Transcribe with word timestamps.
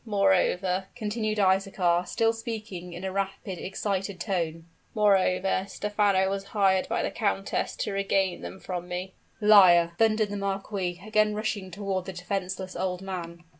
Moreover," 0.03 0.85
continued 0.95 1.37
Isaachar, 1.37 2.07
still 2.07 2.33
speaking 2.33 2.93
in 2.93 3.03
a 3.03 3.11
rapid, 3.11 3.59
excited 3.59 4.19
tone 4.19 4.65
"moreover, 4.95 5.65
Stephano 5.67 6.27
was 6.27 6.43
hired 6.57 6.89
by 6.89 7.03
the 7.03 7.11
countess 7.11 7.75
to 7.75 7.91
regain 7.93 8.41
them 8.41 8.59
from 8.59 8.87
me!" 8.87 9.13
"Liar!" 9.41 9.91
thundered 9.99 10.29
the 10.31 10.37
marquis, 10.37 11.03
again 11.05 11.35
rushing 11.35 11.69
toward 11.69 12.05
the 12.05 12.13
defenseless 12.13 12.75
old 12.75 13.03
man. 13.03 13.43